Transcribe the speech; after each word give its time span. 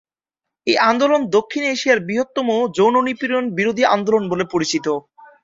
এই 0.67 0.77
আন্দোলন 0.83 1.21
দক্ষিণ 1.35 1.63
এশিয়ার 1.67 1.99
বৃহত্তম 2.01 2.47
যৌন 2.75 2.95
নিপীড়ন 3.03 3.45
বিরোধী 3.57 3.83
আন্দোলন 3.87 4.23
বলে 4.31 4.45
পরিচিত। 4.53 4.85